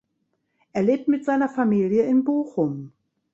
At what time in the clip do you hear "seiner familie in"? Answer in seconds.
1.25-2.23